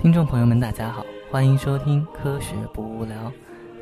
[0.00, 3.14] 听众朋友们，大家好，欢迎收听《科学不无聊》。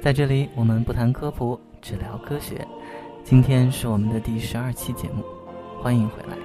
[0.02, 2.66] 在这里，我们不谈科普，只聊科学。
[3.22, 5.22] 今天是我们的第十二期节目，
[5.80, 6.36] 欢迎回来。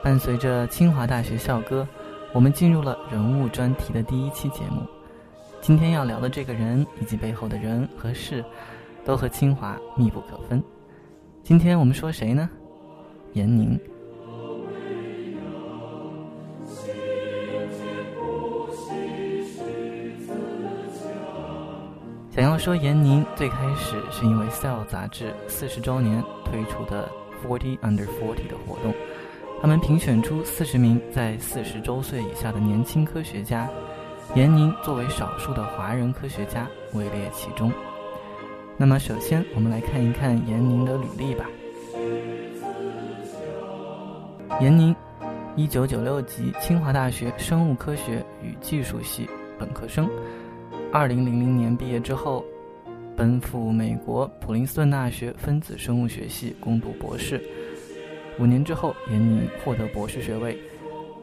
[0.00, 1.84] 伴随着清华大学校歌，
[2.32, 4.86] 我们进入了人物专题的第一期节目。
[5.60, 8.44] 今天要聊的这个人以及背后的人和事，
[9.04, 10.62] 都和清华密不可分。
[11.42, 12.48] 今天我们说谁呢？
[13.32, 13.76] 严宁。
[22.46, 27.10] 要说闫宁，最开始是因为《Cell》杂志四十周年推出的
[27.42, 28.94] Forty Under Forty 的活动，
[29.60, 33.68] 他们评选出四十名在四十周岁以下的年轻科学家，
[34.34, 37.72] 闫宁作为少数的华人科学家位列其中。
[38.76, 41.46] 那么，首先我们来看一看闫宁的履历吧。
[44.60, 44.94] 闫宁，
[45.56, 50.08] 一九九六级清华大学生物科学与技术系本科生。
[50.92, 52.44] 二零零零年毕业之后，
[53.16, 57.42] 奔赴美国普林斯顿大学分子生物学系攻读博士。
[58.38, 60.56] 五年之后，严宁获得博士学位，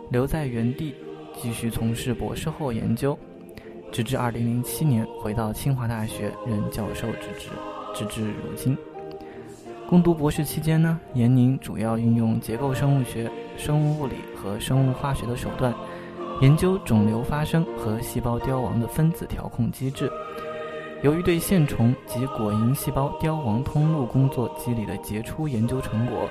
[0.10, 0.94] 留在原地
[1.36, 3.18] 继续从事博士后研究，
[3.92, 7.50] 直至二零零七年回到清华大学任教授之职，
[7.96, 8.78] 直至如今。
[9.88, 15.74] 攻读博士期间呢，严宁主要运用结构生物学、生物物理和生物化学的手段。
[16.44, 20.12] 研究肿瘤发生和细胞凋亡的分子调控机制。
[21.02, 26.30] 由于对线虫及果蝇细胞凋亡通路工作积累的杰出研究成果，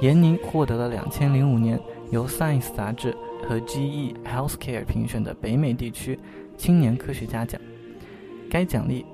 [0.00, 3.16] 严宁获得了2005年由《Science》杂志
[3.48, 6.18] 和 GE Healthcare 评选的北美地区
[6.56, 7.60] 青年科学家奖。
[8.50, 9.06] 该奖励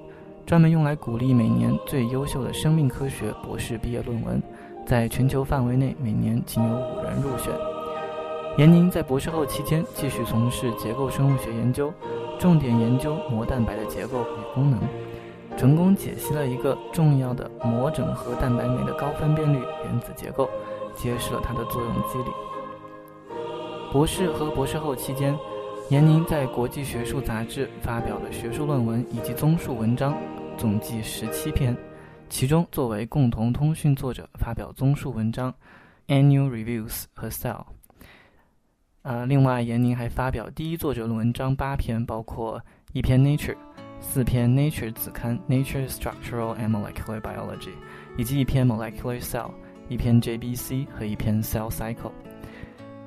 [0.46, 4.42] 专门用来鼓励每年最优秀的生命科学博士毕业论文，
[4.86, 7.52] 在全球范围内每年仅有五人入选。
[8.58, 11.94] 严宁在博士后期间继续从事结构生物学研究，
[12.40, 14.80] 重点研究膜蛋白的结构与功能，
[15.56, 20.50] 成功解析了一个重要的膜整合蛋白酶的高分辨率原子结构，
[20.92, 22.32] 揭示了它的作用机理。
[23.92, 25.38] 博士和博士后期间，
[25.88, 30.16] 严宁在国际学术杂志发表了学术论文以及综述文章，
[30.56, 31.76] 总计十七篇，
[32.28, 35.54] 其中作为共同通讯作者发表综述文章
[36.12, 37.52] 《Annual Reviews》和《Cell》。
[39.02, 42.60] 呃，另外，严宁还发表第一作者论文章八篇，包括
[42.92, 43.54] 一篇《Nature》，
[44.00, 47.68] 四篇《Nature》子刊《Nature Structural and Molecular Biology》，
[48.18, 49.46] 以及一篇《Molecular Cell》，
[49.88, 51.94] 一篇《JBC》和一篇《Cell Cycle》。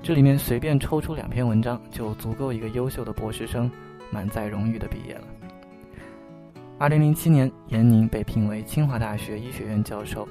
[0.01, 3.69] 这里面随便抽出两篇文章，就足够一个优秀的博士生
[4.09, 5.27] 满载荣誉的毕业了。
[6.79, 10.27] 二零零七年，严宁被聘为清华大学医学院教授，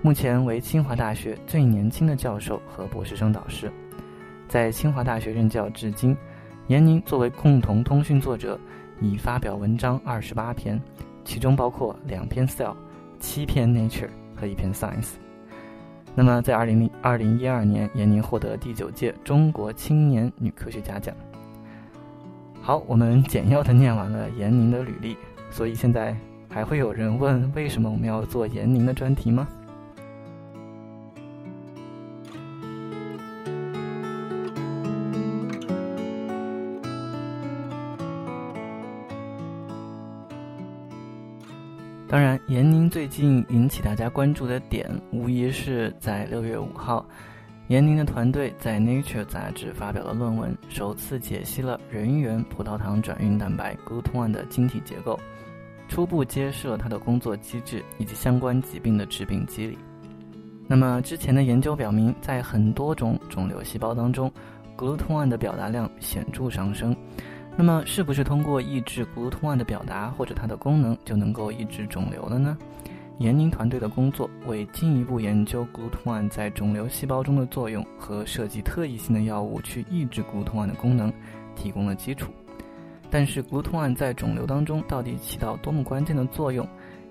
[0.00, 3.70] 目前为清华大学最年轻的教授和博士生导师。
[4.52, 6.14] 在清华大学任教至今，
[6.66, 8.60] 严宁作为共同通讯作者，
[9.00, 10.78] 已发表文章二十八篇，
[11.24, 12.72] 其中包括两篇《Cell》、
[13.18, 14.04] 七篇《Nature》
[14.36, 15.04] 和一篇《Science》。
[16.14, 21.16] 那么，在二零零二零一二年，严宁获得第九届中国青年女科学家奖。
[22.60, 25.16] 好，我们简要的念完了严宁的履历，
[25.50, 26.14] 所以现在
[26.50, 29.48] 还会有人问，为什么我们要做严宁的专题吗？
[42.12, 47.08] 当然，严宁最近引起大家关注的点，无疑是在六月五号，
[47.68, 55.18] 严宁的团队在《Nature》杂志发表了论文，首次解析了人源葡萄糖转运蛋白 GLUT1 的晶体结构，
[55.88, 59.78] 初步揭示了它的工作机制以及相关疾病的致病机理。
[60.68, 64.30] 那么，之前的研究表明，在很多种肿瘤细胞当中
[64.76, 66.94] ，GLUT1 的表达量显著上升。
[67.54, 72.56] 那么，是不是通过抑制 GLUT1 的表达或者它的功能就能够抑制肿瘤了呢？
[73.18, 81.12] 闫宁团队的工作为进一步研究 GLUT1 在肿瘤细胞中的作用和设计特异性的药物去抑制 GLUT1 的功能
[81.54, 82.32] 提供了基础。
[83.10, 86.66] 但是，GLUT1 在肿瘤当中到底起到多么关键的作用？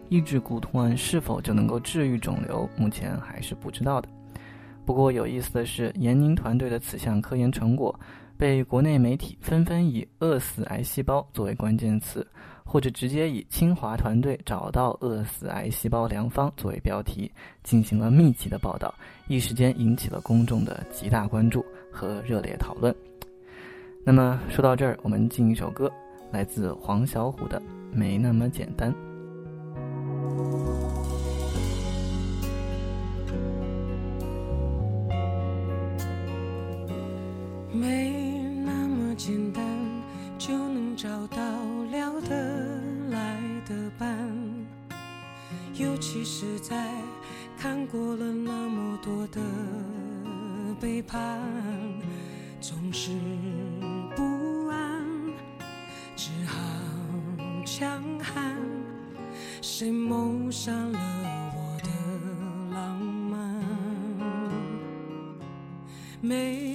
[0.10, 2.68] 抑制 GLUT1 是否就能够治愈肿瘤？
[2.76, 4.10] 目前还是不知道的。
[4.84, 7.98] 不过有意思的是，闫宁团队的此项科研成果。
[8.42, 12.26] 被国内媒体纷纷以“饿死癌细胞”作为关键词，
[12.64, 18.92] 或者直接以“清华团队找到饿死癌细胞良方”作为标题，进行了密集的报道，
[19.28, 22.92] 一时间引起了公众的极大关注和热烈讨论。
[24.04, 25.88] 那么说到这儿，我们进一首歌，
[26.32, 27.60] 来自黄小琥的
[27.94, 28.92] 《没那么简单》。
[41.32, 41.42] 到
[41.92, 44.18] 聊得来的伴。
[45.74, 46.92] 尤其是在
[47.58, 49.42] 看过了那么多的
[50.80, 51.40] 背叛
[52.60, 53.12] 总是
[54.16, 55.04] 不安
[56.16, 56.58] 只好
[57.66, 58.56] 强悍
[59.62, 61.00] 谁谋杀了
[61.56, 61.90] 我的
[62.76, 63.64] 浪漫？
[66.22, 66.71] 没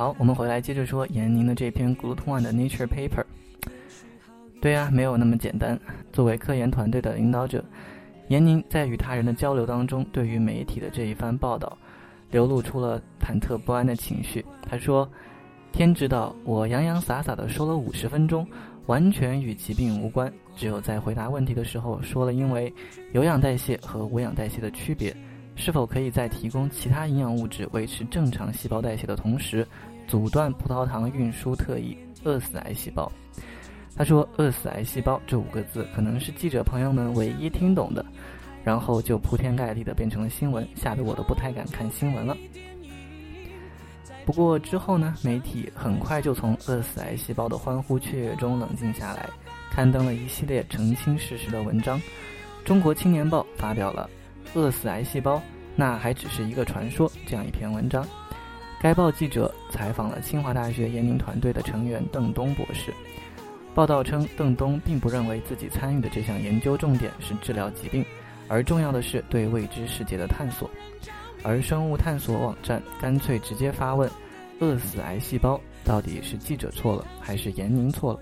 [0.00, 3.22] 好，我们回来接着说闫宁的这篇 g l u t o n 的 Nature Paper。
[4.58, 5.78] 对呀、没有那么简单。
[6.10, 7.62] 作为科研团队的领导者，
[8.28, 11.76] 闫宁在与他人的交流当中，对于媒体的这一番报道，
[12.30, 14.42] 流露出了忐忑不安的情绪。
[14.62, 15.06] 他说
[15.70, 18.48] ：“天知道，我洋洋洒洒地说了五十分钟，
[18.86, 22.72] 完全与疾病无关，只有在回答问题的时候说了，因为
[23.12, 25.14] 有氧代谢和无氧代谢的区别，
[25.56, 29.66] 是否可以在提供其他营养物质维持正常细胞代谢的同时，
[30.10, 33.10] 阻断葡萄糖运输特异，饿死癌细胞。”
[33.96, 38.04] 他说：“饿死癌细胞这五个字，可能是记者朋友们唯一听懂的，
[38.64, 42.36] 然后就铺天盖地的变成了新闻，吓得我都不太敢看新闻了。
[44.26, 49.28] 不过之后呢，媒体很快就从饿死癌细胞的欢呼雀跃中冷静下来，
[49.70, 51.98] 刊登了一系列澄清事实的文章。
[52.64, 54.10] 《中国青年报》发表了
[54.58, 55.40] 《饿死癌细胞，
[55.76, 58.06] 那还只是一个传说》这样一篇文章。
[58.80, 62.90] 该报记者采访了清华大学研宁团队的成员邓东博士。
[63.74, 68.02] 报道称，邓东并不认为自己参与的这项研究重点是治疗疾病，
[68.48, 70.68] 而重要的是对未知世界的探索。
[71.42, 74.10] 而生物探索网站干脆直接发问
[74.60, 78.20] ：“饿死癌细胞到底是记者错了，还是闫宁错了？”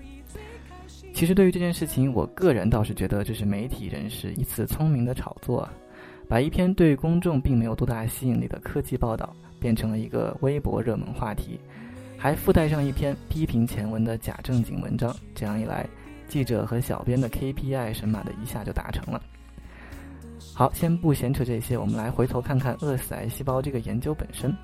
[1.15, 5.71] 其实对于这件事情，我个人倒是觉得这是媒体人士一次聪明的炒作啊，
[6.29, 11.59] 把一篇对公众并没有多大吸引力的科技报道变成了一个微博热门话题。
[12.15, 15.87] 还附带上一篇批评前文的假正经文章，这样一来，
[16.27, 19.19] 记者和小编的 KPI 神马的一下就达成了。
[20.53, 24.55] 好，先不闲扯这些，我们来回头看看饿死癌细胞这个研究本身。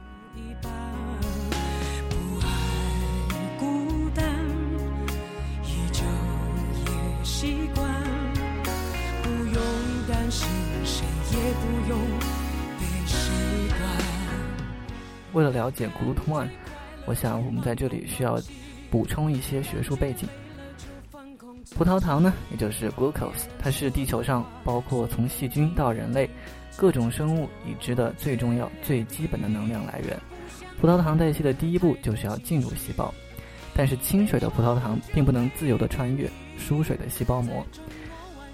[15.36, 16.48] 为了了解 Glut One，
[17.06, 18.40] 我想我们在这里需要
[18.90, 20.28] 补充一些学术背景。
[21.76, 26.30] 葡萄糖呢，也就是 glucose，它是地球上包括从细菌到人类
[26.78, 30.18] 各种生物已知的最重要、最基本的能量来源。
[30.80, 33.14] 葡萄糖代谢的第一步就是要进入细胞，
[33.76, 37.62] 但是清水的葡萄糖并不能自由地穿越疏水的细胞膜。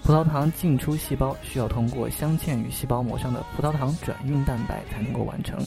[0.02, 5.64] 葡萄糖进出细胞需要通过镶嵌于细胞膜上的葡萄糖转运蛋白才能够完成，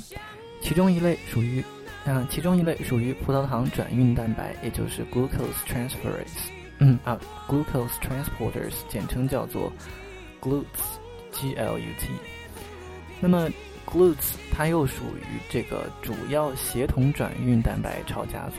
[0.66, 1.64] 其中一类属于，
[2.06, 6.50] 嗯、其中一类属于葡萄糖转运蛋白，也就是 glucose transferase。
[6.80, 9.72] 嗯啊，glucose transporters，简称叫做
[10.42, 12.08] GLUTs，G L U T。
[13.20, 13.48] 那么
[13.86, 18.56] GLUTs 它又属于这个主要协同转运蛋白超家族，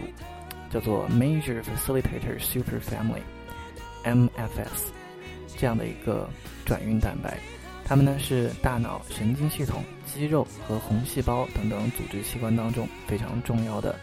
[0.72, 4.90] 叫做 Major Facilitator Superfamily，MFS，
[5.56, 6.30] 这样的一个
[6.64, 7.36] 转运蛋白。
[7.84, 9.82] 它们呢是大脑、神经系统、
[10.16, 13.94] 肌肉和红细胞等等组织器官当中非常重要的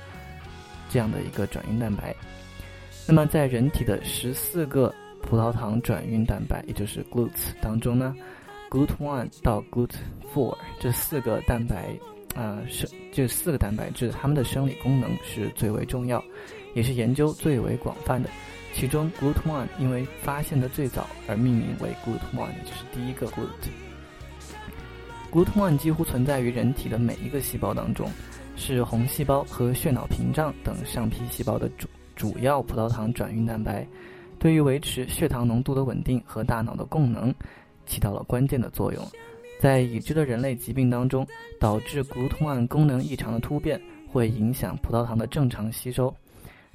[0.90, 2.16] 这样的一个转运蛋白。
[3.06, 8.16] 那么，在人体的十四个葡萄糖转运蛋白，也就是 GLUTs 当中呢
[8.70, 9.90] ，GLUT one 到 GLUT
[10.34, 11.98] four 这四个蛋白，
[12.34, 16.24] 啊、是这四个蛋白质，它们的生理功能是最为重要，
[16.76, 18.30] 也是研究最为广泛的。
[18.74, 23.83] 其中 GLUT one 因为发现的最早而命名为 GLUT one，就是第一个 GLUT。
[25.34, 28.08] GLUT1 几乎存在于人体的每一个细胞当中，
[28.56, 31.88] 是红细胞和血脑屏障等上皮细胞的主。
[32.16, 33.84] 主要葡萄糖转运蛋白
[34.38, 37.34] 对于维持血糖浓度的稳定和大脑的供能
[37.88, 39.04] 起到了关键的作用。
[39.60, 41.26] 在已知的人类疾病当中，
[41.60, 46.16] 导致 GLUT1 功能异常的突变会影响葡萄糖的正常吸收，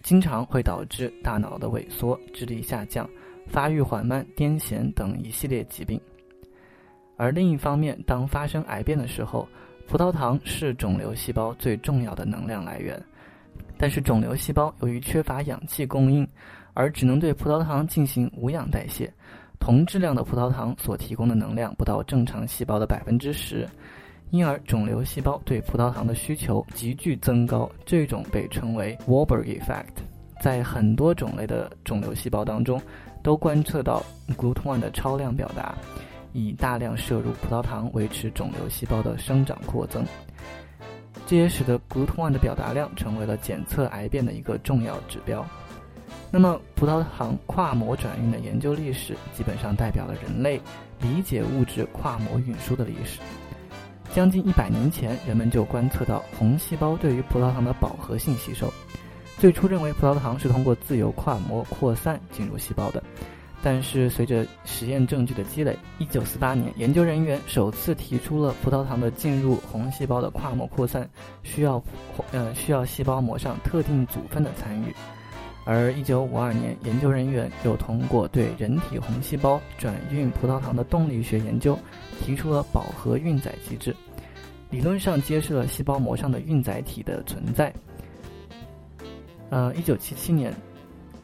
[0.03, 3.09] 经常会导致大脑的萎缩、智力下降、
[3.47, 6.01] 发育缓慢、癫痫等一系列疾病。
[7.19, 9.47] 而另一方面，当发生癌变的时候，
[9.87, 12.99] 葡萄糖是肿瘤细胞最重要的能量来源。
[13.77, 16.27] 但是肿瘤细胞由于缺乏氧气供应，
[16.75, 19.13] 而只能对葡萄糖进行无氧代谢，
[19.59, 23.69] 同质量的葡萄糖所提供的能量不到正常细胞的百分之十，
[24.31, 30.03] 因而肿瘤细胞对葡萄糖的需求急剧增高，这种被称为 Warburg effect。
[30.41, 32.81] 在很多种类的肿瘤细胞当中，
[33.25, 34.05] 都观测到
[34.37, 35.75] GLUT1 的超量表达，
[36.33, 40.05] 以大量摄入葡萄糖维持肿瘤细胞的生长扩增。
[41.27, 45.45] 这也使得 GLUT1 的表达量成为了检测癌变的一个重要指标。
[46.31, 50.61] 那么，葡萄糖跨膜转运的研究历史，基本上代表了人类
[51.01, 53.19] 理解物质跨膜运输的历史。
[54.15, 58.73] 将近一百年前，人们就观测到红细胞对于葡萄糖的饱和性吸收。
[59.39, 63.03] 最初认为葡萄糖是通过自由跨膜扩散进入细胞的，
[63.63, 71.09] 但是随着实验证据的积累，一九四八年，研究人员首次提出了葡萄糖的进入红细胞的跨膜扩散
[71.43, 71.83] 需要，
[72.31, 74.95] 呃，需要细胞膜上特定组分的参与。
[75.65, 81.79] 而一九五二年，研究人员又通过对人体红细胞转运葡萄糖的动力学研究，
[82.21, 83.95] 提出了饱和运载机制，
[84.71, 87.71] 理论上揭示了细胞膜上的运载体的存在。
[89.51, 90.55] 呃，一九七七年，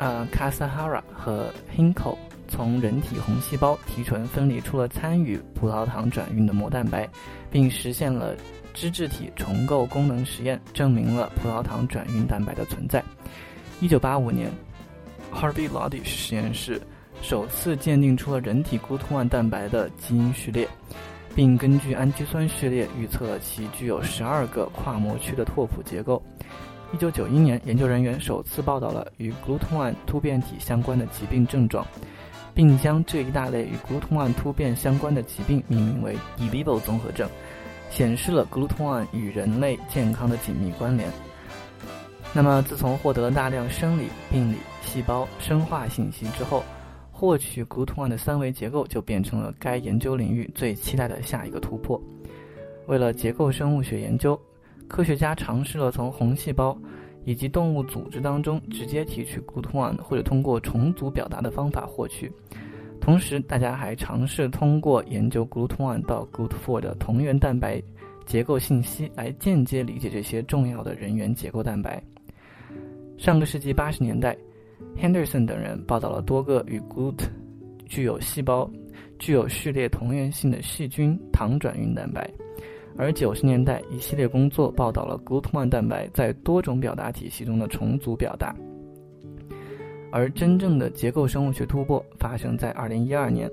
[0.05, 2.15] 呃，卡萨哈拉和 Hinko
[2.47, 7.09] 从人体红细胞提纯分离出了参与葡萄糖转运的膜蛋白，
[7.51, 8.37] 并实现了
[8.75, 13.03] 脂质体重构功能实验，证明了葡萄糖转运蛋白的存在。
[13.81, 14.53] 一九八五年
[15.33, 16.79] ，Harvey Lodish 实验室
[17.23, 20.69] 首次鉴定出了人体 GLUT1 蛋白的基因序列，
[21.35, 26.23] 并根据氨基酸序列预测了其具有十二个跨膜区的拓扑结构。
[26.95, 31.85] 一九九一年，研究人员首次报道了与 glutone 突变体相关的疾病症状，
[32.55, 37.29] 并将这一大类与 glutone 突变相关的疾病命名为 DELEVO 综合症，
[37.91, 41.11] 显示了 glutone 与人类健康的紧密关联。
[42.33, 46.63] 那么，自从获得了大量生理、病理、细胞、生化信息之后，
[47.11, 52.01] 获取 glutone 的三维结构就变成了该研究领域最期待的下一个突破。
[52.87, 54.41] 为了结构生物学研究。
[54.89, 56.77] 科学家尝试了从红细胞
[57.25, 62.31] 以及动物组织当中直接提取 GLUT1，或者通过重组表达的方法获取。
[63.01, 67.83] 同时，大家还尝试通过研究 GLUT1 到 GLUT4 的同源蛋白
[68.25, 72.03] 结构信息，来间接理解这些重要的人源结构蛋白。
[73.19, 74.37] 上个世纪八十年代
[74.97, 77.17] ，Henderson 等人报道了多个与 GLUT
[77.87, 78.71] 具有细胞、
[79.19, 82.29] 具有序列同源性的细菌糖转运蛋白。
[82.97, 88.55] 而九十年代，一系列工作报道了 GLUT1 蛋白在多种表达体系中的重组表达。
[90.13, 93.51] 而真正的结构生物学突破发生在二零一二年，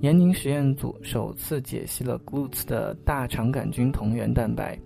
[0.00, 4.76] 延宁实验组首次解析了 GLUT 的大肠杆菌同源蛋白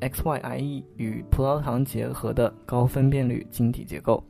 [0.00, 4.20] XYIE 与葡萄糖结合的高分辨率晶体结构，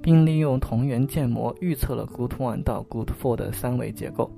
[0.00, 4.30] 并利用同源建模预测了 GLUT1 到 GLUT4 的三维结构。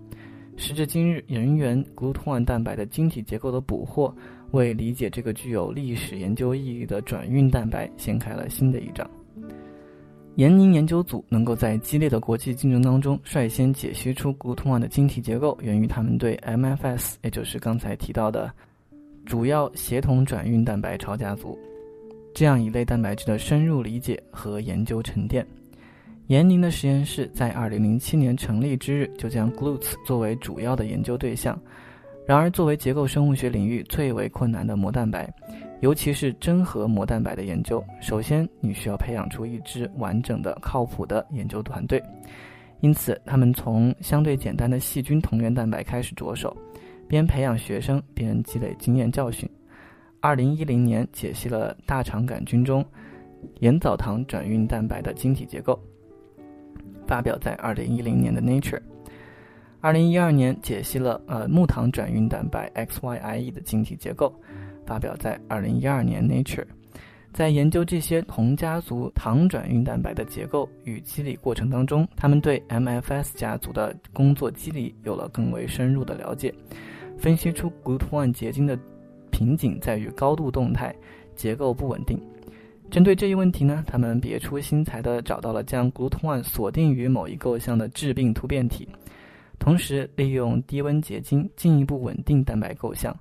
[0.61, 4.15] 时至今日，人源 GLUT1 蛋白的晶体结构的捕获，
[4.51, 9.09] 为理解这个具有历史研究意义的转运蛋白掀开了新的一章。
[10.37, 18.53] 延宁研究组能够在激烈的国际竞争当中率先解析出 GLUT1 的晶体结构，源于他们对 MFS，也就是刚才提到的
[19.25, 21.59] 主要协同转运蛋白超家族
[22.35, 25.45] 这样一类蛋白质的深入理解和研究沉淀。
[26.31, 31.61] 严宁的实验室在2007年成立之日，就将 GLUTs 作为主要的研究对象。
[32.25, 35.29] 然而，作为结构生物学领域最为困难的膜蛋白，
[35.81, 42.01] 尤其是真核膜蛋白的研究，首先你需要培养出一支完整的、靠谱的研究团队。
[42.79, 46.57] 因此，他们从相对简单的细菌同源蛋白开始着手，
[47.09, 49.51] 边培养学生边积累经验教训。
[50.21, 52.87] 2010年解析了大肠杆菌中
[53.59, 55.77] 盐藻糖转运蛋白的晶体结构。
[57.11, 58.81] 发表在二零一零年的 Nature。
[59.81, 64.33] 二零一二年解析了呃木糖转运蛋白 XYIE 的晶体结构，
[64.87, 66.65] 发表在二零一二年 Nature。
[67.33, 76.55] 在研究这些同家族糖转运蛋白的结构与机理过程当中，他们对 MFS 家族的工作机理有了更为深入的了解，
[77.19, 78.79] 分析出 GLUT1 结晶的
[79.33, 80.95] 瓶颈在于高度动态，
[81.35, 82.21] 结构不稳定。
[82.91, 88.89] 针对这一问题呢，他们别出心裁地找到了将 GLUT1 锁定于某一构象的致病突变体，
[89.61, 93.17] 同时利用低温结晶进一步稳定蛋白构象，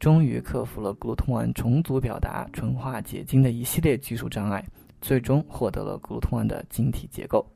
[0.00, 4.64] 终于克服了 GLUT1 重组表达、纯化结晶的一系列技术障碍，
[5.00, 7.46] 最终获得了 GLUT1 的晶体结构。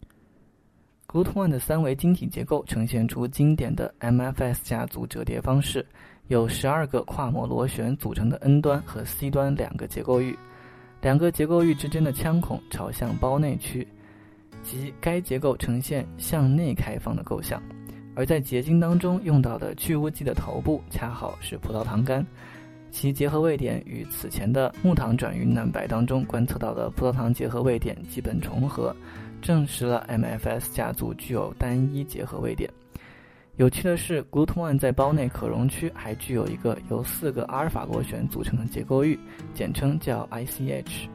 [1.09, 5.85] GLUT1 的三维晶体结构呈现出经典的 MFS 家族折叠方式，
[6.29, 10.37] 有十二个跨膜螺旋组成的 N 端和 C 端两个结构域。
[11.01, 13.87] 两个结构域之间的腔孔朝向胞内区，
[14.63, 17.63] 即该结构呈现向内开放的构象。
[18.15, 22.25] 而在结晶当中用到的去污剂的头部恰好是葡萄糖苷，
[22.91, 28.97] 其结合位点与此前的木糖转运蛋白当中观测到的葡萄糖结合位点基本重合，
[29.43, 32.71] 证实了 MFS 家族具有单一结合位点。
[33.57, 39.19] 有趣的是，GLUT1 在胞内可溶区还具有一个由四个阿尔法螺旋组成的结构域，
[39.55, 41.09] 简称叫 ICH。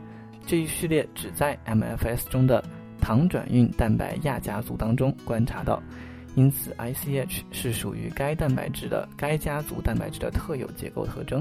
[0.48, 2.63] 这一序列只在 MFS 中的
[3.00, 5.81] 糖转运蛋白亚家族当中观察到，
[6.33, 11.39] 因此 ICH 是属于该蛋白质的该家族蛋白质的特有结构特征。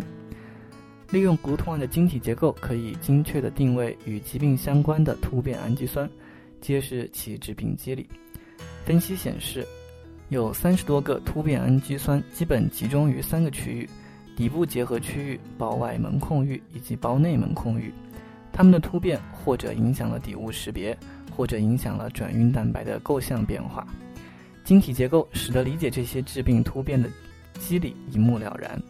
[1.10, 6.08] 利用 GLUT1 的晶体结构，可以精确地定位与疾病相关的突变氨基酸，
[6.60, 8.06] 揭示其致病机理。
[8.84, 9.66] 分析显示。
[10.30, 13.90] 有三十多个突变氨基酸，基本集中于三个区域：
[14.36, 17.92] 底部结合区域、胞外门控域以及胞内门控域。
[18.52, 20.96] 它们的突变或者影响了底物识别，
[21.36, 23.84] 或者影响了转运蛋白的构象变化。
[24.62, 27.08] 晶体结构使得理解这些致病突变的
[27.58, 28.80] 机理一目了然。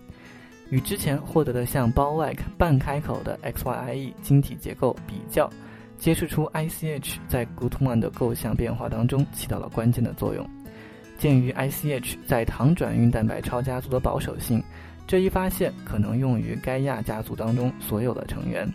[0.68, 5.48] 与之前获得的像胞外半开口的 XYIE 晶体结构比较，
[5.98, 10.46] 揭示出 ICH 在 GLUT1 的构象变化当中起到了关键的作用。
[11.20, 14.64] 鉴于 ICH 在糖转运蛋白超家族的保守性，
[15.06, 18.66] 这一发现可能用于该亚家族当中所有的成员。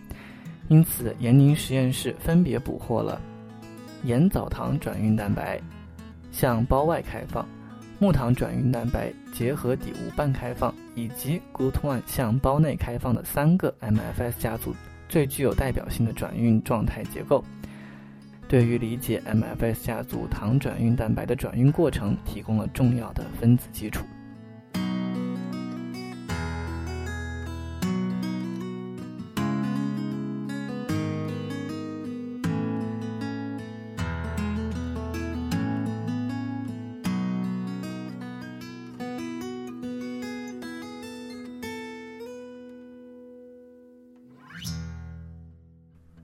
[0.68, 3.20] 因此，严宁实验室分别捕获了
[4.04, 5.60] 盐藻糖转运蛋白
[6.30, 7.44] 向胞外开放、
[7.98, 14.72] 木糖转运蛋白结合底物半开放以及 GLUT1 向胞内开放的三个 MFS 家族
[15.08, 17.44] 最具有代表性的转运状态结构。
[18.48, 24.04] 对于理解 MFS 家族糖转运蛋白的转运过程提供了重要的分子基础。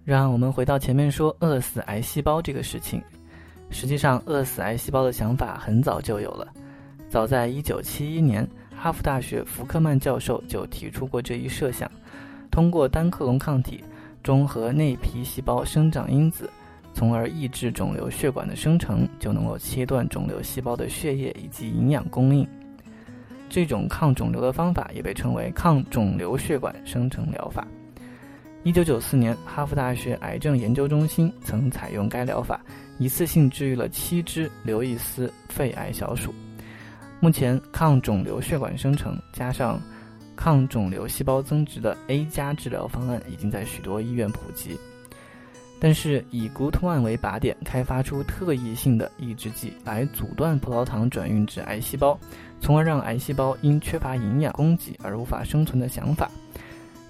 [0.05, 3.01] 让我们回到前面说饿死癌细胞这个事情。
[3.71, 6.47] 实际上，饿死癌细胞的想法很早就有了。
[7.09, 11.91] 早在1971年，哈佛大学福克曼教授就提出过这一设想：
[12.51, 13.83] 通过单克隆抗体
[14.23, 16.51] 中和内皮细胞生长因子，
[16.93, 22.47] 从而抑制肿瘤血管的生成，就能够切断肿瘤细胞的血液以及营养供应。
[23.49, 27.67] 这种抗肿瘤的方法也被称为抗肿瘤血管生成疗法。
[28.65, 32.61] 一九九四年，哈佛大学癌症研究中心曾采用该疗法，
[32.97, 36.33] 一次性治愈了七只刘易斯肺癌小鼠。
[37.19, 39.81] 目前，抗肿瘤血管生成加上
[40.37, 44.79] 抗肿瘤细胞增殖的 A 加治疗方案已经在许多医院普及。
[45.81, 52.17] 但是，以 GLUT1 为靶点，开发出特异性的抑制剂来阻断葡萄糖转运至癌细胞，
[52.61, 56.31] 从而让癌细胞因缺乏营养供给而无法生存的想法。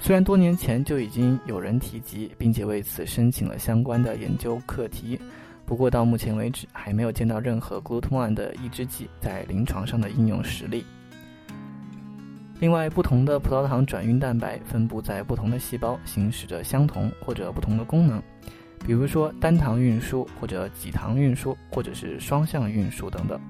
[0.05, 5.17] 虽然多年前就已经有人提及，并且为此申请了相关的研究课题，
[5.65, 10.85] 不过到目前为止还没有见到任何 GLUT1 的抑制剂在临床上的应用实例。
[12.59, 18.21] 另外，不同的葡萄糖转运蛋白分布在不同的细胞，行使着相同或者不同的功能，
[18.85, 23.41] 比如说单糖运输或者几糖运输，或者是双向运输等等。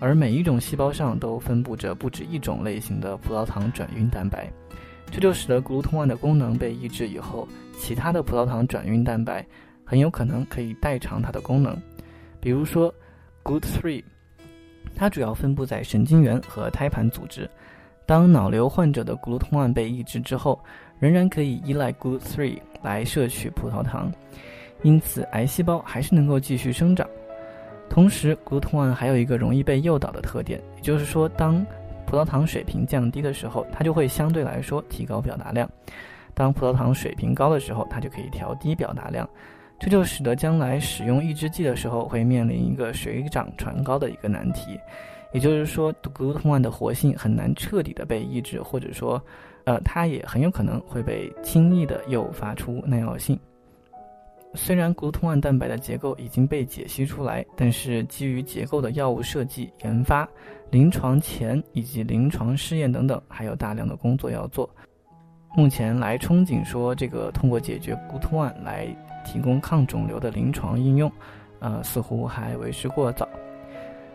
[0.00, 4.52] 而每一种细胞上都分布着不止一种类型的葡萄糖转运蛋白。
[5.10, 7.46] 这就使得 GLUT1 的功能被抑制以后，
[7.78, 9.46] 其他的葡萄糖转运蛋白
[9.84, 11.76] 很有可能可以代偿它的功能。
[12.40, 12.92] 比如说
[13.44, 14.02] ，GLUT3，
[14.96, 17.48] 它主要分布在神经元和胎盘组织。
[18.06, 20.62] 当脑瘤患者的 GLUT1 被抑制之后，
[20.98, 24.12] 仍然可以依赖 GLUT3 来摄取葡萄糖，
[24.82, 27.08] 因此癌细胞还是能够继续生长。
[27.88, 31.64] 同时，GLUT1 还有一个容易被诱导的特点，也就是说，当
[32.06, 35.66] 葡萄糖水平降低的时候，它就会相对来说提高表达量；
[36.34, 39.28] 当葡萄糖水平高的时候，它就可以调低表达量。
[39.80, 44.78] 这就使得将来使用抑制剂的时候会面临一个水涨船高的一个难题，
[45.32, 49.20] 也就是说，GLUT1 的活性很难彻底的被抑制，或者说，
[49.64, 53.38] 呃，它也很有可能会被轻易的诱发出耐药性。
[54.54, 60.28] 虽然 GLUT1 蛋白的结构已经被解析出来，但是基于结构的药物设计、研发、
[60.70, 64.68] 临床前以及临床试验等等，还有大量的工作要做。
[65.56, 68.86] 目前来憧憬说这个通过解决 GLUT1 来
[69.24, 71.10] 提供抗肿瘤的临床应用，
[71.58, 73.28] 呃，似乎还为时过早。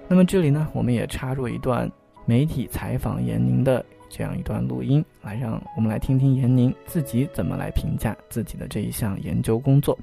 [0.07, 1.89] 那么这里呢，我们也插入一段
[2.25, 9.97] 媒体采访严宁的这样一段录音，来让我们来听听严宁自己怎么来评价自己的这一项研究工作。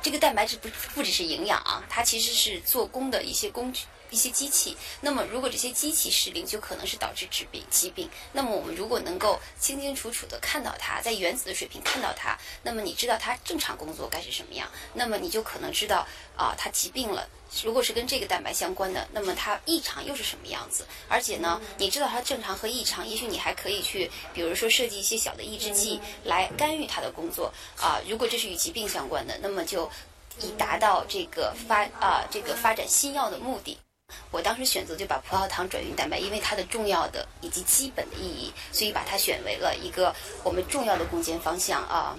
[0.00, 3.84] 这个蛋白质不不只是营养啊，它其实是做工的一些工具。
[4.12, 4.76] 一些机器。
[5.00, 8.08] 那么如果这些机器失灵，就可能是导致致病疾病。
[8.32, 17.28] 那么我们如果能够清清楚楚的看到它，在原子的水平看到它，那么你知道它正常工作该是什么样，那么你就可能知道啊，它疾病了。
[17.62, 20.86] 如果是跟这个蛋白相关的，那么它异常又是什么样子？
[21.08, 28.00] 而且呢，你知道它正常和异常，也许你还可以去，比如说设计一些小的抑制剂来干预它的工作啊。
[28.08, 29.90] 如果这是与疾病相关的，那么就
[30.40, 33.76] 以达到这个发啊这个发展新药的目的。
[34.30, 42.16] 我当时选择就把葡萄糖转运蛋白，因为它的重要的以及基本的意义，所以把它选为了一个我们重要的攻坚方向啊。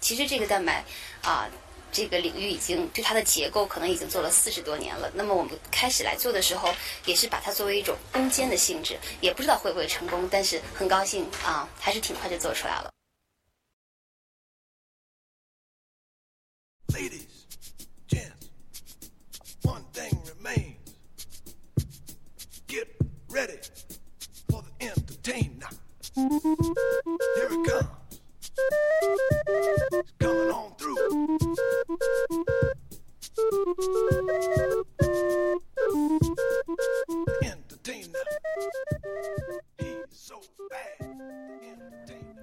[0.00, 0.84] 其实这个蛋白
[1.22, 1.48] 啊。
[1.90, 5.10] 这个领域已经对它的结构可能已经做了四十多年了。
[5.14, 6.70] 那么我们开始来做的时候，
[7.06, 12.92] 也是把它作为一种攻坚的性质，也不知道会不会成功，但是很高兴啊，还是挺快就做出来了。
[16.92, 17.22] lady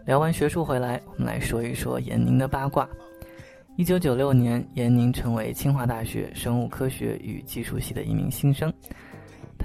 [0.06, 2.88] 聊完学术回来，我们来说一说闫宁的八卦。
[3.76, 8.74] 一九九六年，闫宁成为清华大学生物科学与技术系的一名新生。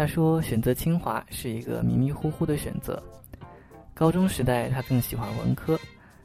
[0.01, 3.03] 他说：“选择清华是一个迷迷糊糊的选择。
[3.93, 5.79] 高中时代，他更喜欢文科。”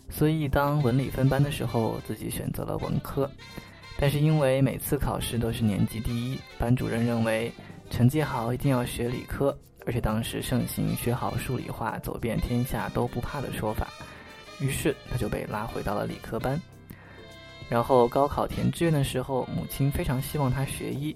[0.09, 3.29] 所以，当文理分班的时候，自己选择了文科。
[3.99, 7.51] 但是，因为每次考试都是年级第一，班主任认为
[7.89, 9.53] 成绩好一定要学理科，
[9.85, 13.89] 而且当时盛行学好数理化，走遍天下都不怕的说法。
[14.61, 16.57] 于是，他就被拉回到了理科班。
[17.67, 21.13] 然后，高考填志愿的时候，母亲非常希望他学医，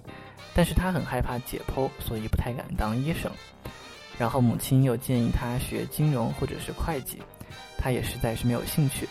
[0.54, 3.30] 但是他很害怕解剖，所以不太敢当医生。
[4.18, 7.18] 然后，母亲又建议他学金融或者是会计。
[7.82, 9.08] 他也实在是没有兴趣，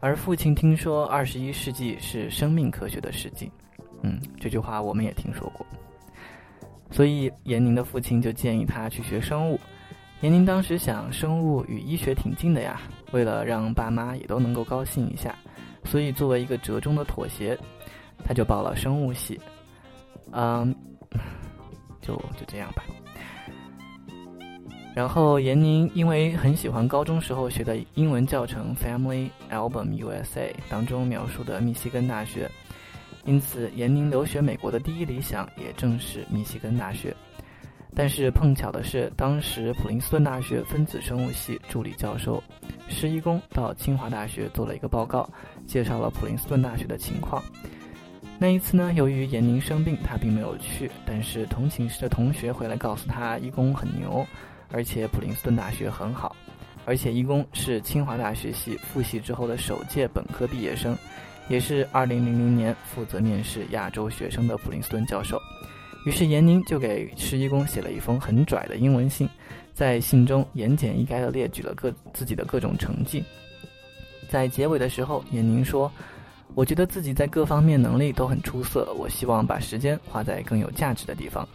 [0.00, 3.50] 而父亲听说二十一世纪是生命科学的世纪，
[4.02, 5.66] 嗯，这句话我们也听说过，
[6.90, 9.58] 所以闫宁的父亲就建议他去学生物。
[10.20, 15.34] 闫宁当时想，生物与医学挺近的呀，为了让爸妈也都能够高兴一下，
[15.84, 17.58] 所以作为一个折中的妥协，
[18.22, 19.40] 他就报了生物系。
[20.32, 20.74] 嗯，
[22.00, 22.82] 就就这样吧。
[24.94, 32.50] 然后闫宁因为很喜欢高中时候学的英文教程《Family Album USA》当中描述的密西根大学，
[33.26, 37.14] 因此闫宁留学美国的第一理想也正是密西根大学。
[37.94, 42.42] 但是碰巧的是，当时普林斯顿大学分子生物系助理教授
[42.88, 45.28] 施一公到清华大学做了一个报告，
[45.66, 47.42] 介绍了普林斯顿大学的情况。
[48.38, 54.26] 那一次呢，由于闫宁生病，他并没有去，但是同寝室的同学回来告诉他，一公很牛。
[54.72, 56.34] 而且普林斯顿大学很好，
[56.84, 60.98] 而且一公是清华大学系复系之后的首届本科毕业生，
[61.48, 65.40] 也是2000年负责面试亚洲学生的普林斯顿教授。
[66.04, 69.28] 于是闫宁就给施一公写了一封很拽的英文信，
[69.72, 73.24] 在信中言简意赅地列举了各自己的各种成绩。
[74.28, 75.90] 在结尾的时候，闫宁说
[76.54, 81.46] ：“我觉得自己在各方面能力都很出色，我希望把时间花在更有价值的地方。”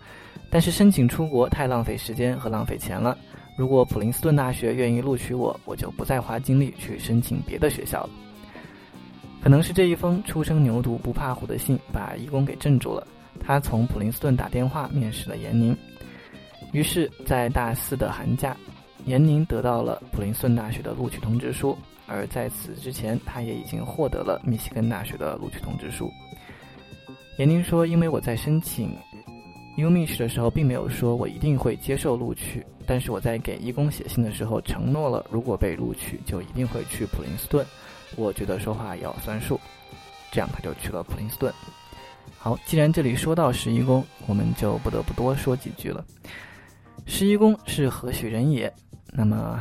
[0.52, 3.18] 但是申请出国太浪费时间和浪费钱了。
[3.58, 8.10] 如果普林斯顿大学愿意录取我，我就不再花精力去申请别的学校了。
[9.42, 13.08] 可能是这一封初生牛犊不怕虎的信把义工给镇住了。
[13.40, 15.76] 他从普林斯顿打电话面试了闫宁。
[16.74, 18.56] 于是，在大四的寒假，
[19.06, 21.78] 闫宁得到了普林斯顿大学的录取通知书。
[22.08, 26.12] 而在此之前，他也已经获得了密西根大学的录取通知书。
[27.38, 28.94] 闫宁说：“因为我在申请。”
[29.78, 37.66] U 密试的时候，并没有说我一定会接受录取，但是我在给义工写信的时候承诺了，如果被录取，就一定会去普林斯顿。
[38.18, 39.58] 我觉得说话要算数，
[40.30, 41.52] 这样他就去了普林斯顿。
[42.38, 46.04] 好，既然这里说到十一宫，我们就不得不多说几句了。
[47.06, 48.72] 十一宫是何许人也？
[49.12, 49.60] 那么，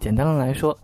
[0.00, 0.76] 简单的来说，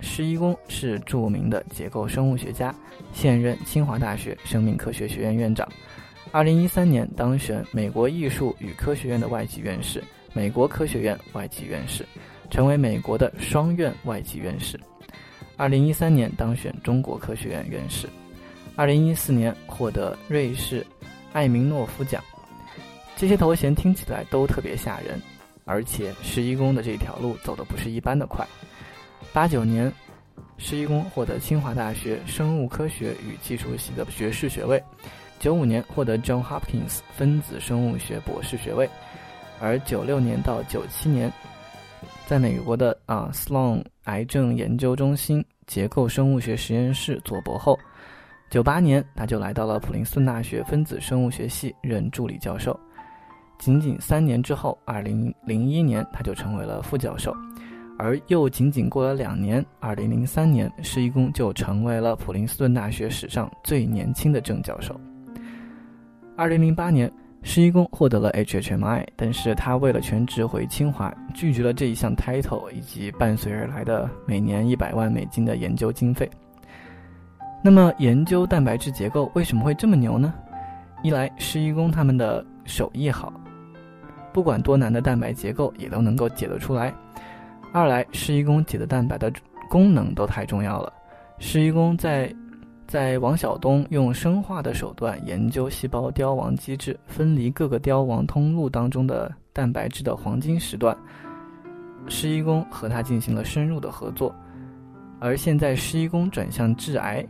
[0.00, 2.74] 施一公是著名的结构生物学家，
[3.12, 5.68] 现任清华大学生命科学学院院长。
[6.30, 12.06] 二零一三年当选美国艺术与科学院的外籍院士、美国科学院外籍院士，
[12.50, 14.80] 成为美国的双院外籍院士。
[15.58, 18.08] 二零一三年当选中国科学院院士。
[18.74, 20.84] 二零一四年获得瑞士
[21.34, 22.24] 艾明诺夫奖。
[23.14, 25.20] 这些头衔听起来都特别吓人，
[25.64, 28.46] 而且施一公的这条路走的不是一般的快。
[29.32, 29.92] 八九年，
[30.58, 34.82] 施一公获得清华大学生物科学与技术系的学士学位。
[35.38, 38.88] 九五年获得 John Hopkins 分子生物学博士学位，
[39.60, 41.32] 而九六年到九七年，
[42.26, 47.78] 在美国的啊 Sloan 癌症研究中心结构生物学实验室做博后。
[48.50, 52.78] 九八年，他就来到了普林斯顿大学分子生物学系任助理教授。
[53.62, 57.32] 仅仅三年之后，二零零一年，他就成为了副教授。
[57.96, 65.00] 而又仅仅过了两年，二零零三年，施一公就成为了普林斯顿大学史上最年轻的正教授。
[66.36, 67.08] 二零零八年，
[67.44, 76.28] 施一公获得了 HHMI，但是他为了全职回清华，拒绝了这一项 title 以及伴随而来的每年一百万美金的研究经费。
[77.62, 80.34] 那么，研究蛋白质结构为什么会这么牛呢？
[81.04, 83.32] 一来，施一公他们的手艺好，
[84.32, 86.92] 不管多难的蛋白结构也都能够解得出来。
[87.72, 89.32] 二来，施一公解的蛋白的
[89.70, 90.92] 功能都太重要了。
[91.38, 92.34] 施一公在
[92.86, 100.96] 在王晓东用生化的手段研究细胞凋亡机制、分离各个凋亡通路当中的蛋白质的黄金时段，
[102.08, 104.34] 施一公和他进行了深入的合作。
[105.18, 107.24] 而现在，施一公转向致癌，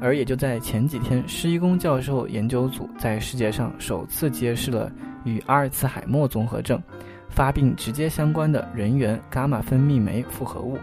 [0.00, 4.90] 而也就在前几天，施一公教授研究组在世界上首次揭示了
[5.24, 6.80] 与阿尔茨海默综合症。
[7.28, 10.76] 发病直接相关的人源伽马分泌酶复合物，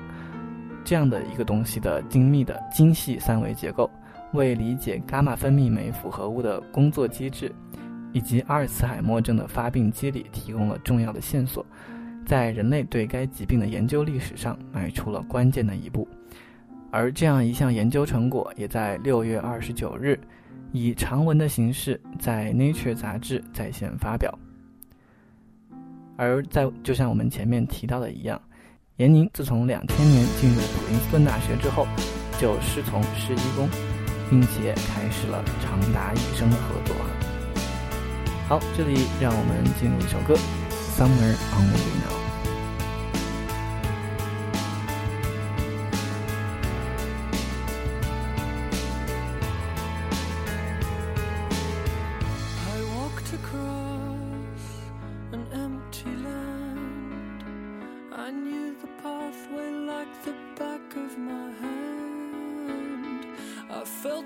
[0.86, 3.92] 这样的一个东西的精密的精细三维结构，
[4.32, 7.54] 为理解伽马分泌酶复合物的工作机制，
[8.14, 11.66] 以及阿尔茨海默症的发病机理提供了重要的线索，
[12.26, 16.08] 在人类对该疾病的研究历史上迈出了关键的一步。
[16.92, 20.20] 而这样一项研究成果，也在六月二十九日，
[20.72, 24.34] 以长文的形式在 Nature 杂志在线发表。
[26.16, 28.42] 而在就像我们前面提到的一样，
[28.96, 31.86] 闫宁自从两千年进入普林斯顿大学之后，
[32.40, 33.70] 就师从施一公，
[34.30, 36.96] 并且开始了长达一生的合作。
[38.48, 40.34] 好，这里让我们进入一首歌
[40.96, 42.17] summer on renewal，《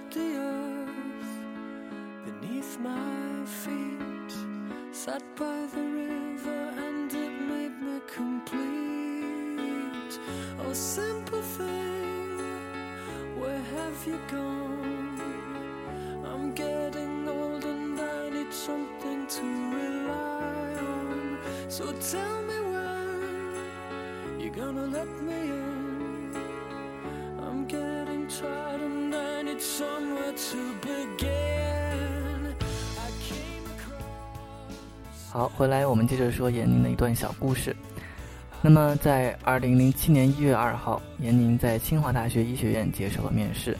[0.10, 1.32] the earth
[2.26, 4.34] beneath my feet.
[4.92, 8.60] Sat by the river and it made me complete.
[10.60, 12.40] Oh, simple thing,
[13.40, 15.22] where have you gone?
[16.26, 19.44] I'm getting old and I need something to
[19.76, 21.38] rely on.
[21.68, 25.51] So tell me when you're gonna let me
[35.30, 37.76] 好，回来我们接着说闫宁的一段小故事。
[38.62, 43.78] 那么，在二零零七年一月二号，闫宁在清华大学医学院接受了面试，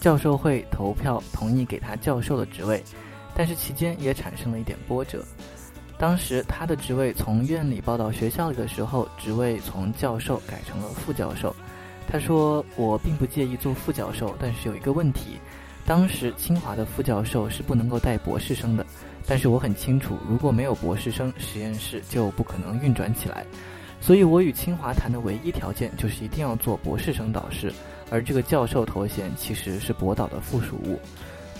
[0.00, 2.82] 教授会投票同意给他教授的职位，
[3.34, 5.24] 但是期间也产生了一点波折。
[5.98, 11.54] 当时他的职位从院里报到学校里的时候，职位从教授改成了副教授。
[12.08, 15.38] 他说：“我并不介意做副教授，但是有一个问题，
[15.84, 18.86] 当时清华的副教授是不能够带博士生的。”
[19.28, 23.44] 但是我很清楚，如果没有博士生，实验室就不可能运转起来。
[24.00, 27.72] 所以我与清华谈的唯一条件就是一定要做博士生导师，
[28.08, 31.00] 而这个教授头衔其实是博导的附属物。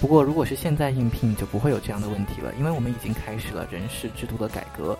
[0.01, 4.97] 不过，如果是现在应聘，就不会有这样的问题了，因为我们已经开始了人事制度的改革。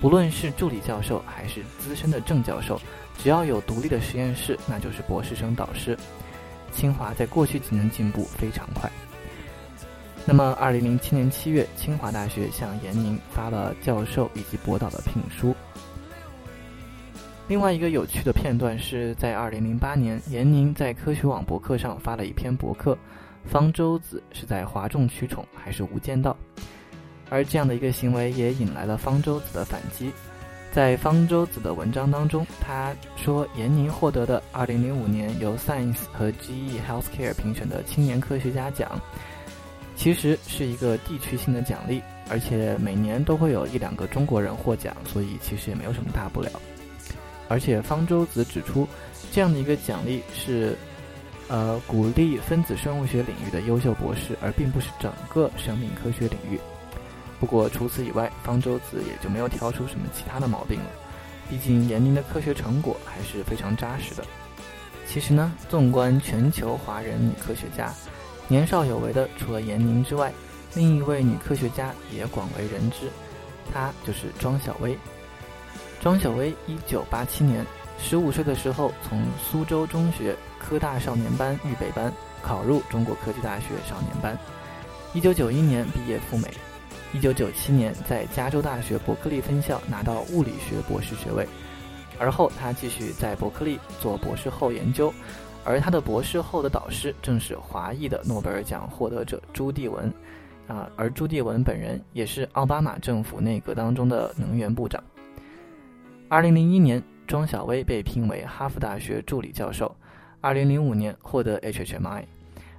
[0.00, 2.80] 不论是助理教授还是资深的正教授，
[3.18, 5.98] 只要有独立的实验室，那就是博士生导师。
[6.70, 8.90] 清华在过去几年进步非常快。
[10.24, 15.56] 那么，二零零七年七月，清华大学向闫宁发了教授以及博导的聘书。
[17.48, 22.96] 另外一个有趣的片段是在二零零八年，闫宁在科学网博客上发了一篇博客
[23.46, 26.36] ：“方舟子是在哗众取宠还是无间道？”
[27.28, 30.10] 而这样的一个行为也引来了方舟子的反击。
[30.72, 39.00] 在方舟子的文章当中，他说闫宁获得的二零零五年由 Science 和 GE Healthcare 评选的青年科学家奖。
[39.96, 46.50] 其实是一个地区性的奖励，而且每年都会有一两个中国人获奖，所以其实也没有什么大不了。
[47.48, 48.86] 而且方舟子指出，
[49.32, 50.76] 这样的一个奖励是，
[51.48, 56.60] 呃，鼓励分子生物学领域的优秀博士，而并不是整个生命科学领域。
[57.40, 60.86] 不过除此以外，方舟子也就没有挑出什么其他的毛病了。
[61.48, 64.24] 毕竟闫宁的科学成果还是非常扎实的。
[65.06, 67.92] 其实呢，纵观全球华人女科学家。
[68.48, 70.32] 年少有为的除了闫宁之外，
[70.74, 73.08] 另一位女科学家也广为人知，
[73.72, 74.98] 她就是庄小薇。
[76.00, 77.64] 庄小薇一九八七年
[77.98, 84.36] 十五岁的时候，从苏州中学科大少年班预备班考入中国科技大学少年班。
[85.14, 86.52] 一九九一年毕业赴美。
[87.14, 91.46] 一九九七年在加州大学伯克利分校拿到物理学博士学位，
[92.18, 95.12] 而后他继续在伯克利做博士后研究。
[95.64, 100.10] 而他的博士后的导师正是华裔的诺贝尔奖获得者朱棣文，
[100.66, 105.02] 啊，而朱棣文本人也是奥巴马政府内阁当中的能源部长。
[106.28, 109.94] 二零零一年，庄小薇被聘为哈佛大学助理教授，
[110.40, 112.22] 二零零五年获得 HHMI，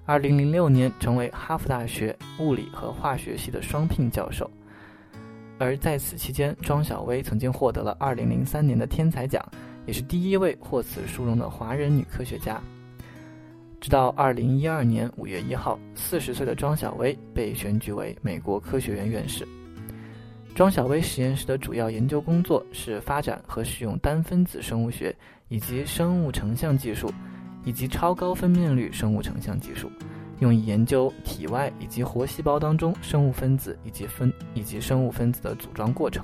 [0.09, 4.49] 二零零六年成为哈佛大学物理和化学系的双聘教授。
[5.59, 9.39] 而在此期间，庄小薇曾经获得了二零零三年的天才奖，
[9.85, 12.59] 也是第一位获此殊荣的华人女科学家。
[13.79, 19.47] 直到二零一二年五月一号，四十岁的庄小薇被选举为美国科学院院士。
[20.55, 25.15] 庄小薇实验室的主要研究工作是发展和使用单分子生物学
[25.49, 27.13] 以及生物成像技术，
[27.63, 29.91] 以及超高分辨率生物成像技术，
[30.39, 36.23] 用以研究体外以及活细胞当中生物分子以及分以及生物分子的组装过程。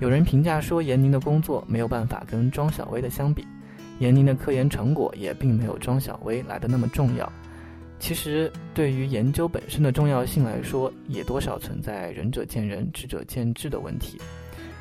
[0.00, 3.46] 有人评价说，严宁的工作没有办法跟庄小薇的相比。
[3.98, 7.30] 严宁的科研成果也并没有庄小薇来的那么重要。
[8.00, 14.20] 其实，对于研究本身的重要性来说，也多少存在仁者见仁，智者见智的问题。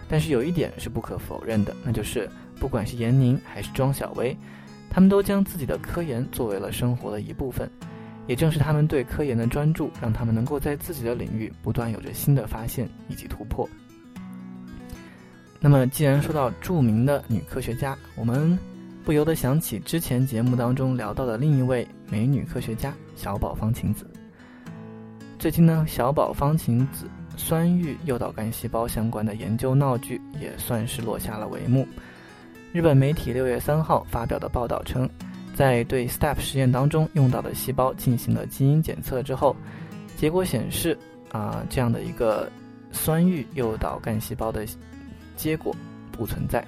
[0.09, 2.27] 但是有一点是不可否认的，那就是
[2.59, 4.35] 不管是严宁还是庄小薇，
[4.91, 7.67] 他们都将自己的科研作为了生活的一部分。
[8.27, 13.67] 也正是他们对科研的专注，让他们能够在自己的领域不断有着新的发现以及突破。
[15.59, 18.59] 那么，既然说到著名的女科学家，我们。
[19.03, 24.05] 不由得想起之前节目当中聊到的另一位美女科学家小宝方晴子。
[25.39, 31.83] 最近呢，小宝方晴子酸域诱导干细胞相关的研究闹剧也算是落下了帷幕。
[32.73, 35.09] 日本媒体六月三号发表的报道称，
[35.53, 39.53] 在对 STEP 实验当中用到的细胞进行了基因检测之后，
[40.15, 40.97] 结果显示
[41.33, 42.49] 啊，这样的一个
[42.89, 44.65] 酸域诱导干细胞的
[45.35, 45.75] 结果
[46.13, 46.65] 不存在。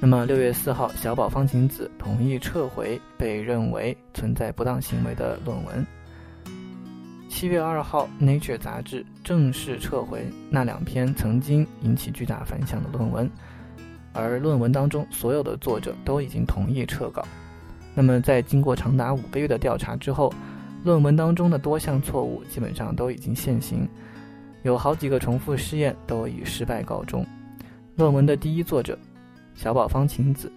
[0.00, 5.86] 那么六月四号，小宝方晴子同意撤回被认为存在不当行为的论文。
[7.28, 13.30] 七月二号，《Nature》杂志正式撤回那两篇曾经引起巨大反响的论文，
[14.12, 17.26] 而论文当中所有的作者都已经同意撤稿。
[17.94, 20.32] 那么，在经过长达五个月的调查之后，
[20.84, 23.88] 论文当中的多项错误基本上都已经现形，
[24.62, 27.26] 有好几个重复试验都以失败告终。
[27.96, 28.98] 论文的第一作者。
[29.54, 30.50] 小宝方晴子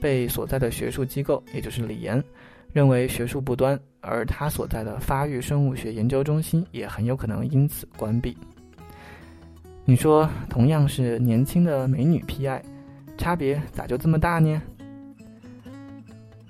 [0.00, 2.22] 被所在的学术机构，也就是李岩，
[2.72, 8.36] 认为学术不端，而他所在的发育生物学研究中心也很有可能因此关闭。
[9.84, 12.60] 你说，同样是年轻的美女 PI，
[13.22, 14.60] 差别咋就这么大呢？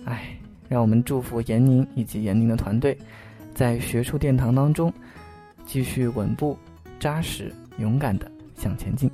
[0.07, 0.39] 唉，
[0.71, 2.97] 让我们祝福严宁以及严宁的团队，
[3.55, 4.91] 在学术殿堂当中
[5.67, 6.57] 继续稳步、
[6.99, 9.11] 扎实、勇敢地向前进。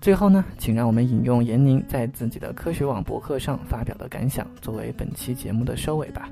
[0.00, 6.30] 最后呢，请让我们引用严宁在自己的科学网博客上发表的感想，作为本期节目的收尾吧。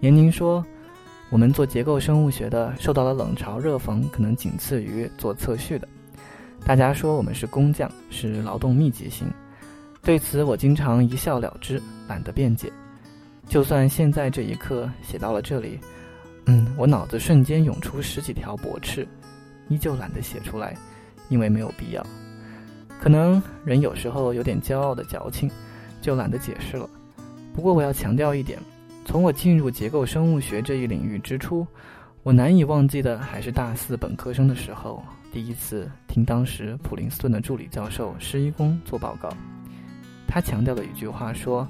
[0.00, 0.62] 严宁说
[1.32, 5.88] ：“我们做结构生物学的，受到了冷嘲热讽，可能仅次于做测序的。
[6.64, 9.26] 大家说我们是工匠，是劳动密集型。
[10.00, 12.72] 对此，我经常一笑了之，懒得辩解。
[13.48, 15.78] 就算现在这一刻写到了这里，
[16.46, 19.06] 嗯，我脑子瞬间涌出十几条驳斥，
[19.68, 20.76] 依旧懒得写出来，
[21.28, 22.06] 因为没有必要。”
[23.00, 25.50] 可能人有时候有点骄傲的矫情，
[26.00, 26.88] 就懒得解释了。
[27.52, 28.56] 不过我要强调一点，
[29.04, 31.66] 从我进入结构生物学这一领域之初，
[32.24, 39.28] 我难以忘记的还是大四本科生的时候，第一次听当时普林斯顿的助理教授施一公做报告。
[40.28, 41.66] 他强调的一句话说：“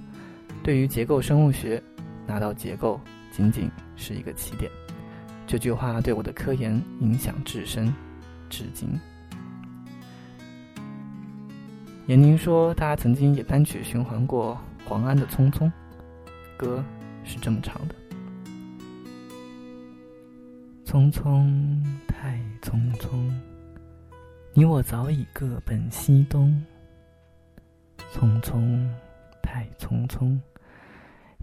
[0.62, 1.82] 对于结构生物学，
[2.26, 3.00] 拿到结构
[3.30, 4.70] 仅仅是一个起点。”
[5.48, 7.90] 这句话对我的科研影响至深，
[8.50, 8.90] 至今。
[12.06, 15.60] 闫宁说，他曾经也单曲循环过黄安的《匆匆》，
[16.58, 16.84] 歌
[17.24, 17.94] 是这么唱的：
[20.92, 23.32] 匆匆太匆匆，
[24.52, 26.62] 你我早已各奔西东。
[28.12, 28.86] 匆匆
[29.40, 30.38] 太匆匆，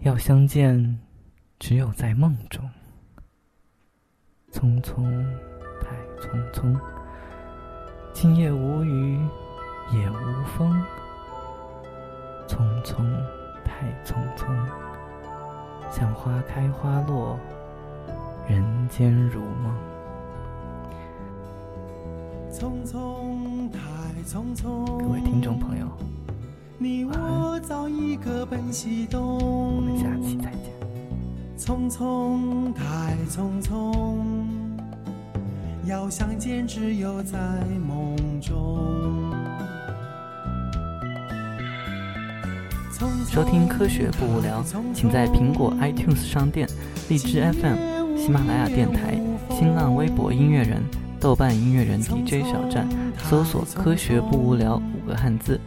[0.04, 1.00] 要相见，
[1.58, 2.64] 只有在梦中。
[4.52, 5.02] 匆匆
[5.80, 6.80] 太匆匆，
[8.12, 9.18] 今夜无雨。
[9.92, 10.80] 也无风，
[12.46, 13.04] 匆匆
[13.64, 14.46] 太匆匆，
[15.90, 17.36] 像花开花落，
[18.50, 19.72] 人间如梦。
[22.50, 23.78] 匆匆太
[24.28, 25.86] 匆匆，各位听众朋友，
[26.76, 29.38] 你我早已各奔西东。
[29.76, 30.72] 我们下期再见。
[31.56, 34.16] 匆匆太匆匆，
[35.86, 37.38] 要相见只有在
[37.86, 39.32] 梦中。
[43.28, 44.60] 收听科学不无聊，
[44.92, 46.68] 请在苹果 iTunes 商店、
[47.08, 47.76] 荔枝 FM、
[48.20, 49.18] 喜马拉雅电台、
[49.48, 50.84] 新浪微博音乐人、
[51.18, 55.58] 豆瓣音乐人 DJ 小站搜索“科学不无聊”五个汉字。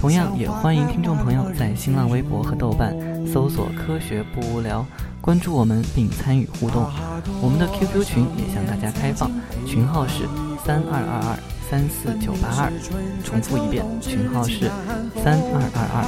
[0.00, 2.96] 同样，也欢迎听众朋友在新浪微博和豆瓣
[3.26, 4.86] 搜索“科学不无聊”，
[5.20, 6.86] 关注我们并参与互动。
[7.42, 9.28] 我们的 QQ 群也向大家开放，
[9.66, 10.28] 群号是
[10.64, 11.38] 三二二二
[11.68, 12.72] 三四九八二。
[13.24, 14.70] 重复一遍，群号是
[15.24, 16.04] 三二二二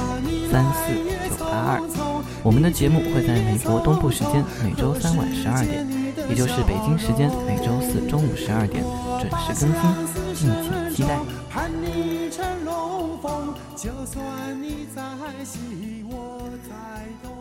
[0.49, 2.08] 三四九八二。
[2.43, 5.85] 我们的节目会在美国东部时间每周三晚十二点，
[6.29, 8.83] 也就是北京时间每周四中午十二点
[9.19, 9.69] 准时更
[10.33, 11.19] 新，敬请期待。
[13.75, 15.01] 就算你在
[15.45, 17.38] 西，我在东。